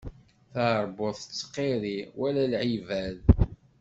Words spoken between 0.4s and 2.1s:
Taṛbut tettqiṛṛi,